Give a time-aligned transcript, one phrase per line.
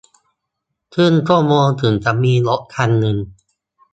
[0.93, 3.17] ครึ่งชั่วโมงถึงจะมีรถคันนึง